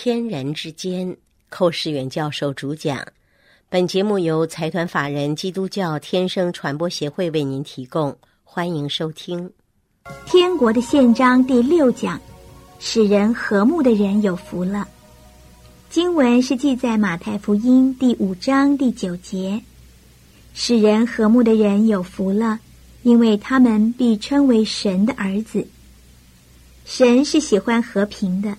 [0.00, 1.16] 天人之间，
[1.48, 3.04] 寇世远教授主讲。
[3.68, 9.50] 本节目由财团法人基督教天生传播协会为您提供，欢迎收听。
[10.24, 12.20] 天国的宪章第六讲：
[12.78, 14.86] 使人和睦的人有福了。
[15.90, 19.60] 经文是记在马太福音第五章第九节：
[20.54, 22.60] 使人和睦的人有福了，
[23.02, 25.66] 因为他们必称为神的儿子。
[26.84, 28.56] 神是喜欢和平的。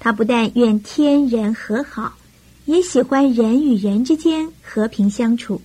[0.00, 2.16] 他不但愿天人和好，
[2.66, 5.60] 也喜欢人与人之间和平相处。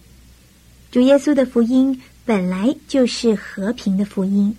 [0.91, 4.55] 主耶稣的福音本来就是和平的福音。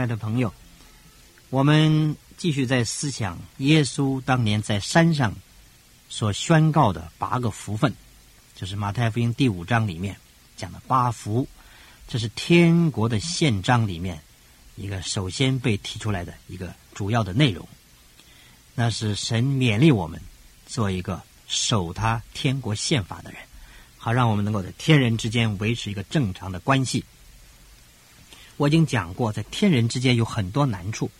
[0.00, 0.54] 亲爱的朋友，
[1.50, 5.34] 我们继续在思想耶稣当年在山上
[6.08, 7.92] 所宣告的八个福分，
[8.56, 10.16] 就是马太福音第五章里面
[10.56, 11.46] 讲的八福，
[12.08, 14.18] 这是天国的宪章里面
[14.74, 17.68] 一个首先被提出来的一个主要的内容。
[18.74, 20.18] 那是神勉励我们
[20.66, 23.42] 做一个守他天国宪法的人，
[23.98, 27.04] 好让我们能够在天人之间维持一个正常的关系。
[28.60, 31.10] 我已经讲过，在天人之间有很多难处，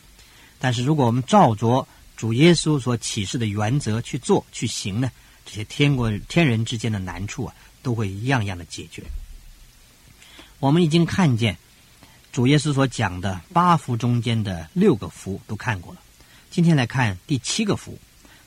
[0.59, 5.11] 但是如果我们照着主耶稣所启示的原则去做去行呢，
[5.47, 9.03] 这些天国天人之间的难处啊，都会一样样的解决。
[10.59, 11.57] 我们已经看见
[12.31, 16.01] 主耶稣所讲的八福中间的六个福都看过了，
[16.51, 17.99] 今天来看第七个福，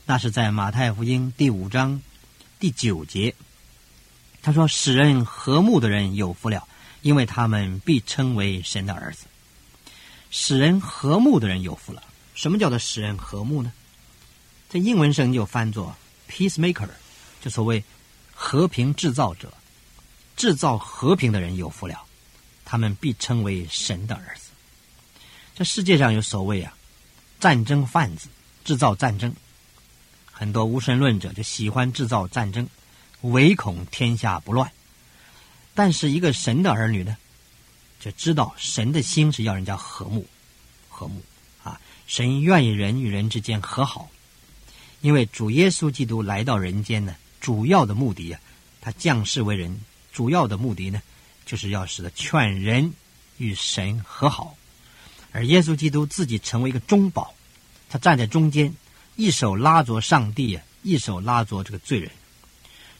[0.05, 2.00] 那是在马太福音第五章
[2.59, 3.33] 第九节，
[4.44, 6.67] 他说：“使人和睦的人有福了。”
[7.03, 9.25] 因为他们必称为神的儿子，
[10.31, 12.01] 使人和睦的人有福了。
[12.33, 13.71] 什么叫做使人和睦呢？
[14.69, 15.95] 在英文上就翻作
[16.28, 16.89] peacemaker，
[17.41, 17.83] 就所谓
[18.33, 19.53] 和平制造者，
[20.35, 22.03] 制造和平的人有福了。
[22.66, 24.49] 他们必称为神的儿子。
[25.53, 26.73] 这世界上有所谓啊，
[27.39, 28.29] 战争贩子
[28.63, 29.31] 制造战争，
[30.31, 32.67] 很多无神论者就喜欢制造战争，
[33.22, 34.72] 唯恐天下不乱。
[35.75, 37.17] 但是一个神的儿女呢，
[38.00, 40.25] 就知道神的心是要人家和睦，
[40.88, 41.19] 和睦
[41.63, 41.81] 啊！
[42.06, 44.09] 神愿意人与人之间和好，
[45.01, 48.39] 因为主耶稣基督来到人间呢，主要的目的呀，
[48.81, 51.01] 他降世为人，主要的目的呢，
[51.45, 52.94] 就是要使得劝人
[53.38, 54.55] 与神和好，
[55.31, 57.34] 而耶稣基督自己成为一个中保，
[57.90, 58.75] 他站在中间，
[59.16, 62.11] 一手拉着上帝啊，一手拉着这个罪人，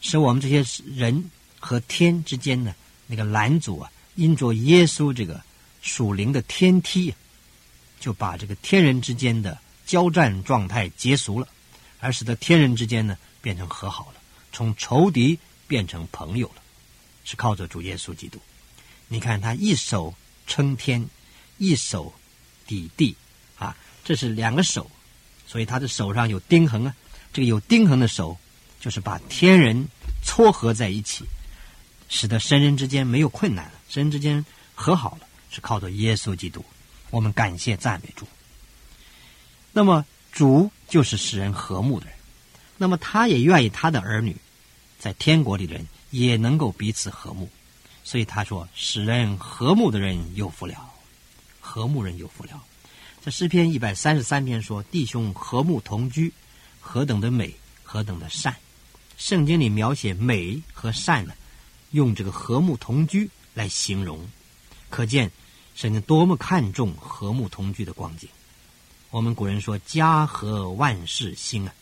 [0.02, 1.30] 使我们这些人。
[1.66, 2.76] 和天之间呢，
[3.08, 5.42] 那个拦阻啊，因着耶稣这个
[5.82, 7.14] 属灵的天梯，
[8.02, 11.48] 就把这个天人之间的交战状态结束了，
[12.02, 14.20] 而使得天人之间呢变成和好了，
[14.52, 16.62] 从仇敌变成朋友了，
[17.24, 18.38] 是靠着主耶稣基督。
[19.08, 20.14] 你看他一手
[20.46, 21.08] 撑天，
[21.58, 22.14] 一手
[22.68, 23.16] 抵地
[23.58, 23.74] 啊，
[24.04, 24.92] 这是两个手，
[25.48, 26.94] 所以他的手上有钉痕啊。
[27.32, 28.38] 这个有钉痕的手，
[28.82, 29.88] 就是把天人
[30.24, 31.24] 撮合在一起。
[32.16, 36.64] 使得神人之间没有困难了，神人之间和好了，是靠着耶稣基督。
[37.10, 38.28] 我们感谢赞美主。
[39.72, 42.16] 那么主就是使人和睦的人，
[42.78, 44.38] 那么他也愿意他的儿女
[45.00, 47.50] 在天国里的人也能够彼此和睦。
[48.04, 50.76] 所以他说：“使人和睦的人有福了，
[51.60, 52.64] 和睦人有福了。”
[53.26, 56.32] 这诗篇一百三十三篇说：“弟兄和睦同居，
[56.80, 58.56] 何等的美，何等的善。”
[59.18, 61.34] 圣经里描写美和善呢？
[61.94, 64.28] 用这个和睦同居来形容，
[64.90, 65.32] 可见
[65.76, 68.28] 神多么看重和睦同居的光景。
[69.12, 71.74] 我们古人说“家和万事兴”啊，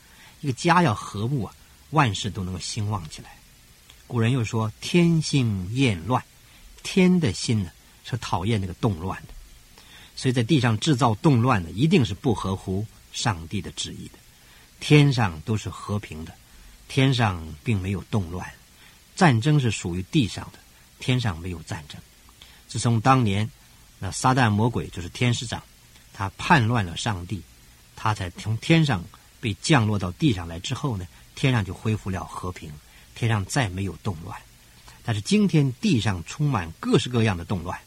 [0.41, 1.55] 一个家要和睦啊，
[1.91, 3.37] 万事都能够兴旺起来。
[4.05, 6.21] 古人又说“天兴厌乱”，
[6.83, 7.71] 天的心呢
[8.03, 9.33] 是讨厌那个动乱的，
[10.17, 14.19] 所以在地上制造动乱的，一定是不合乎上帝的旨意的。
[14.81, 16.33] 天上都是和平的，
[16.89, 18.45] 天上并没有动乱。
[19.21, 20.57] 战争是属于地上的，
[20.97, 22.01] 天上没有战争。
[22.67, 23.47] 自从当年
[23.99, 25.61] 那撒旦魔鬼就是天使长，
[26.11, 27.39] 他叛乱了上帝，
[27.95, 29.05] 他才从天上
[29.39, 32.71] 被降落到地上来之后呢，天上就恢复了和平，
[33.13, 34.41] 天上再没有动乱。
[35.03, 37.79] 但是今天地上充满各式各样的动乱，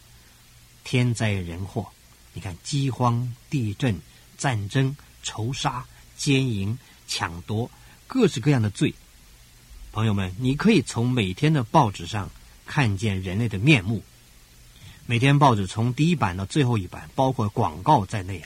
[0.85, 1.91] 天灾人祸，
[2.33, 4.01] 你看饥荒、地震、
[4.39, 5.85] 战争、仇杀、
[6.17, 6.79] 奸淫、
[7.09, 7.69] 抢夺，
[8.07, 8.95] 各式各样的罪。
[9.95, 12.29] 朋友们，你可以从每天的报纸上
[12.67, 14.03] 看见人类的面目，
[15.07, 18.45] 每天报纸从第一版到最后一版，包括广告在内，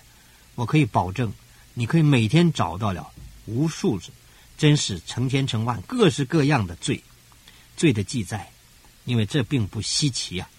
[0.57, 1.33] 我可以保证，
[1.73, 3.11] 你可以每天找到了
[3.47, 4.11] 无数次，
[4.59, 7.03] 真是成千成万各式各样的罪，
[7.79, 8.51] 罪的记载，
[9.07, 10.51] 因为这并不稀奇啊。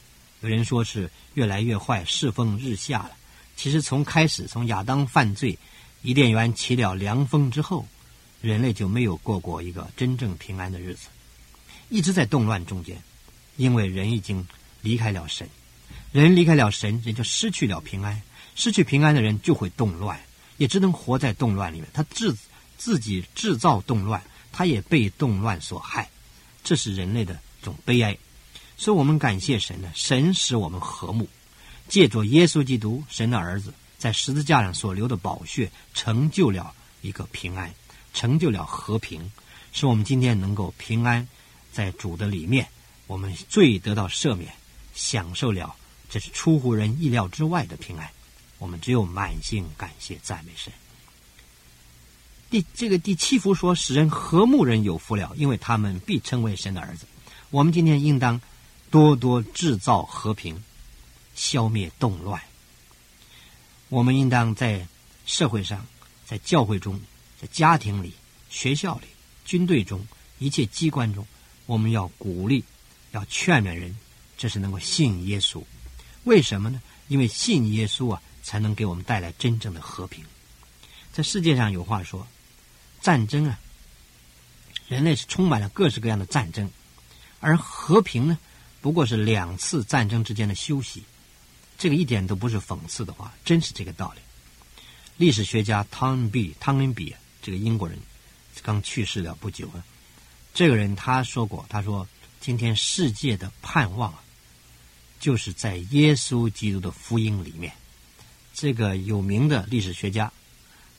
[0.41, 3.11] 有人说是越来越坏，世风日下了。
[3.55, 5.55] 其实从开始，从亚当犯罪，
[6.01, 7.87] 伊甸园起了凉风之后，
[8.41, 11.07] 人类就没有过过一个真正平安的日子，
[11.89, 13.01] 一直在动乱中间，
[13.57, 14.47] 因为人已经
[14.81, 15.49] 离开了神。
[16.11, 18.21] 人离开了神，人就失去了平安。
[18.55, 20.19] 失去平安的人就会动乱，
[20.57, 21.87] 也只能活在动乱里面。
[21.93, 22.35] 他自
[22.77, 24.21] 自己制造动乱，
[24.51, 26.09] 他也被动乱所害。
[26.63, 28.17] 这是人类的一种悲哀。
[28.75, 31.27] 所以我们感谢神呢，神使我们和睦，
[31.87, 37.73] 借着耶稣基督，神的儿子，在十字架上所流的宝血，成就了一个平安，
[38.13, 39.31] 成就了和平，
[39.71, 41.27] 使我们今天能够平安
[41.71, 42.67] 在主的里面，
[43.07, 44.53] 我们罪得到赦免，
[44.93, 45.75] 享受了。
[46.09, 48.09] 这是出乎人意料之外的平安，
[48.57, 50.73] 我们只有满心感谢赞美神。
[52.49, 57.05] 第这个第七福说：“使人和睦人有福了，因为他们必称为神的儿子。”
[57.51, 58.41] 我们今天应当
[58.89, 60.63] 多多制造和平，
[61.35, 62.41] 消灭动乱。
[63.89, 64.87] 我们应当在
[65.27, 65.85] 社会上、
[66.25, 66.99] 在教会中、
[67.41, 68.13] 在家庭里、
[68.49, 69.07] 学校里、
[69.45, 70.05] 军队中
[70.39, 71.25] 一切机关中，
[71.65, 72.63] 我们要鼓励、
[73.11, 73.95] 要劝勉人，
[74.37, 75.63] 这是能够信耶稣。
[76.25, 76.81] 为什么呢？
[77.07, 80.23] 因为信耶稣啊，才能给我们带来真正的和平。
[81.13, 82.27] 在世界上有话说，
[83.01, 83.57] 战争啊，
[84.87, 86.69] 人类是充满了各式各样的战争，
[87.39, 88.37] 而和平呢，
[88.81, 91.03] 不过是两次战争之间的休息。
[91.77, 94.21] 这个一点都不是讽刺的话，真是这个道理。
[95.15, 97.97] 历史学家汤恩比汤恩比这个英国人
[98.61, 99.83] 刚去世了不久啊，
[100.53, 102.07] 这个人他说过，他说
[102.39, 104.23] 今天世界的盼望啊。
[105.19, 107.73] 就是在耶稣基督的福音里面，
[108.53, 110.31] 这个有名的历史学家，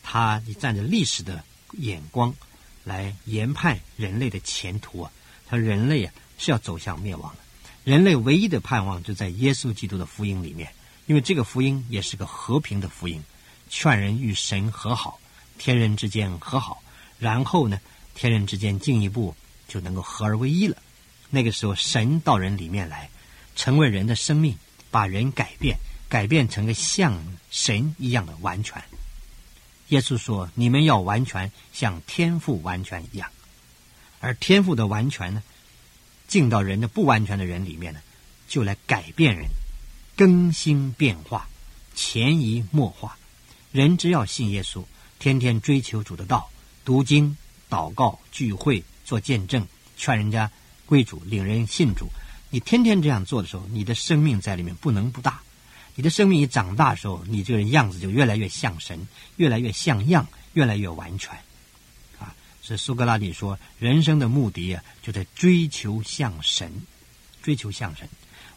[0.03, 1.43] 他站着历史的
[1.79, 2.35] 眼光
[2.85, 5.11] 来研判人类的前途啊。
[5.49, 7.39] 他说：“人类啊是要走向灭亡的，
[7.91, 10.71] 人类唯一的盼望就在耶稣基督的福音里面，
[11.07, 13.25] 因为这个福音也是个和平的福音，
[13.71, 15.19] 劝人与神和好，
[15.61, 16.83] 天人之间和好，
[17.19, 17.79] 然后呢，
[18.15, 19.37] 天人之间进一步
[19.69, 20.77] 就能够合而为一了。
[21.29, 23.09] 那个时候，神到人里面来。”
[23.57, 24.57] 成为人的生命，
[24.91, 25.77] 把人改变，
[26.09, 28.83] 改变成个像神一样的完全。
[29.89, 33.29] 耶稣说：“你们要完全像天赋完全一样。”
[34.21, 35.43] 而天赋的完全呢，
[36.27, 38.01] 进到人的不完全的人里面呢，
[38.49, 39.47] 就来改变人，
[40.17, 41.47] 更新变化，
[41.95, 43.19] 潜移默化。
[43.73, 44.83] 人只要信耶稣，
[45.21, 46.49] 天天追求主的道，
[46.83, 47.37] 读经、
[47.69, 49.69] 祷告、聚会、做见证，
[49.99, 50.51] 劝人家
[50.87, 52.09] 归主，领人信主。
[52.49, 55.43] 你天天这样做的时候，你的生命在里面不能不大。
[55.95, 59.07] 你的生命一长大时候，你这个人样子就越来越像神，
[59.37, 61.35] 越来越像样，越来越完全。
[62.19, 66.73] 啊，所以苏格拉底说，人生的目的啊，就在追求像神，
[67.43, 68.09] 追求像神。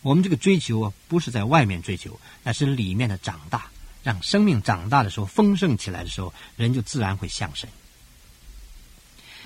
[0.01, 3.69] 我们这个追求啊，不是在外面追求，那是里面的长大，
[4.04, 7.68] 让生命长大的时候，丰盛起来的时候，人就自然会像神。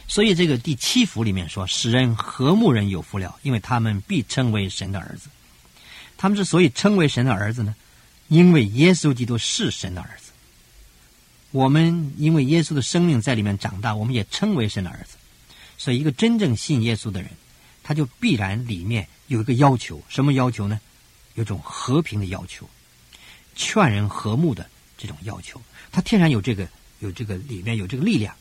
[0.07, 5.29] 所以，这个第七福里面说：“使人和睦人有福了，因为他们必称为神的儿子。
[6.17, 7.75] 他们之所以称为神的儿子呢，
[8.27, 10.31] 因为耶稣基督是神的儿子。
[11.51, 15.17] 我们因为耶稣的生命在里面长大，我们也称为神的儿子。
[15.77, 17.29] 所以，一个真正信耶稣的人，
[17.83, 20.79] 他就必然里面有一个要求，什么要求呢？
[21.35, 22.67] 有种和平的要求，
[23.57, 25.61] 劝人和睦的这种要求。
[25.91, 26.65] 他天然有这个，
[26.99, 28.33] 有这个里面有这个力量。”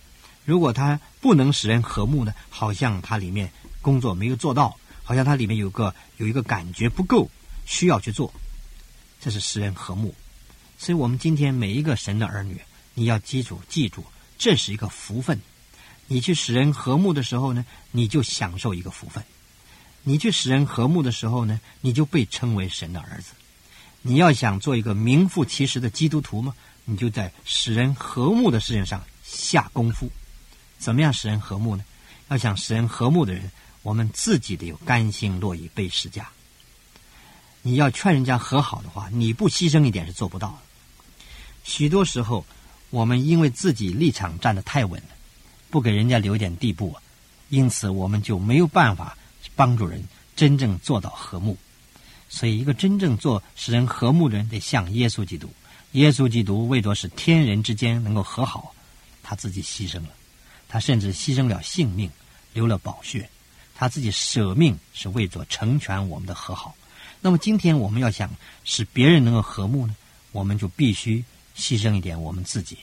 [0.47, 2.33] 如果他不能使人和睦呢？
[2.49, 3.51] 好像他里面
[3.83, 7.29] 工作没有做到，好像他里面有个有一个感觉不够，
[7.65, 8.33] 需要去做。
[9.21, 10.15] 这是使人和睦。
[10.79, 12.61] 所以我们今天每一个神的儿女，
[12.95, 14.05] 你要记住，记住，
[14.39, 15.41] 这是一个福分。
[16.07, 19.25] 你去使人和睦的时候呢，你就享受一个福分；
[20.05, 23.33] 你去使人和睦的时候呢，你就被称为神的儿子。
[24.07, 26.55] 你要想做一个名副其实的基督徒吗？
[26.85, 30.09] 你就在使人和睦的事情上下功夫。
[30.79, 31.85] 怎么样使人和睦呢？
[32.29, 33.51] 要想使人和睦的人，
[33.83, 36.29] 我们自己得有甘心乐意背十架。
[37.63, 40.59] 你要劝人家和好的话，你不牺牲一点是做不到的。
[41.65, 42.47] 许多时候，
[42.91, 45.09] 我们因为自己立场站得太稳了，
[45.69, 47.03] 不给人家留点地步啊，
[47.49, 49.19] 因此我们就没有办法
[49.57, 50.05] 帮助人
[50.37, 51.57] 真正做到和睦。
[52.29, 55.49] 所以，一个真正做使人和睦的人，得像耶稣基督。
[55.93, 58.75] 耶稣基督为着使天人之间能够和好，
[59.23, 60.09] 他自己牺牲了。
[60.69, 62.11] 他甚至牺牲了性命，
[62.53, 63.31] 流了宝血，
[63.75, 66.75] 他自己舍命是为着成全我们的和好。
[67.21, 68.29] 那么今天我们要想
[68.65, 69.97] 使别人能够和睦呢，
[70.33, 71.25] 我们就必须
[71.57, 72.77] 牺牲一点我们自己，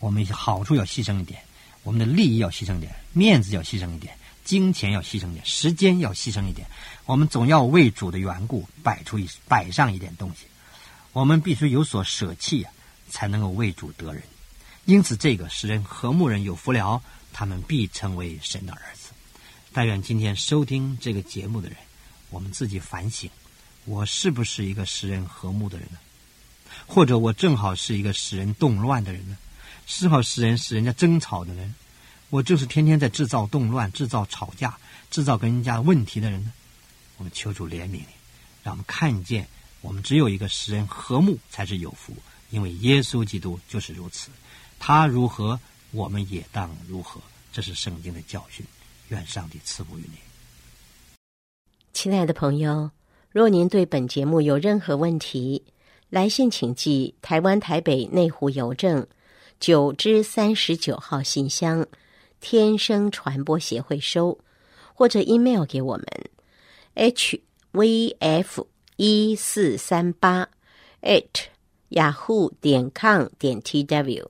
[0.00, 1.40] 我们好处要牺牲一点，
[1.84, 6.68] 我们的利益要牺牲点，面子要牺牲一点，金钱要牺牲一点，时间要牺牲一点。
[7.06, 10.46] 我们总要为主的缘故摆出一摆上一点东西，
[11.12, 12.72] 我们必须有所舍弃啊，
[13.08, 14.22] 才能够为主得人。
[14.84, 19.10] 因此，这个使人和睦人有福了，他们必成为神的儿子。
[19.72, 21.76] 但愿今天收听这个节目的人，
[22.30, 23.30] 我们自己反省：
[23.86, 25.98] 我是不是一个使人和睦的人呢？
[26.86, 29.38] 或者我正好是一个使人动乱的人呢？
[29.86, 31.74] 是否使人使人家争吵的人？
[32.34, 34.76] 我就是天天在制造动乱、制造吵架、
[35.08, 36.52] 制造跟人家问题的人呢？
[37.16, 38.00] 我们求主怜悯，
[38.64, 39.46] 让我们看见，
[39.82, 42.12] 我们只有一个使人和睦才是有福，
[42.50, 44.32] 因为耶稣基督就是如此。
[44.80, 45.60] 他如何，
[45.92, 47.20] 我们也当如何。
[47.52, 48.66] 这是圣经的教训。
[49.10, 50.18] 愿上帝赐福于你，
[51.92, 52.90] 亲爱的朋友。
[53.30, 55.62] 若您对本节目有任何问题，
[56.10, 59.06] 来信请寄台湾台北内湖邮政
[59.60, 61.86] 九之三十九号信箱，
[62.46, 64.38] 天生传播协会收，
[64.92, 66.06] 或者 email 给我们。
[67.72, 70.46] hvf 一四三八
[71.00, 71.46] at
[71.88, 74.26] yahoo 点 com 点 tw，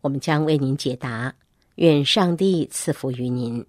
[0.00, 1.32] 我们将为您解答。
[1.76, 3.64] 愿上帝赐福于您。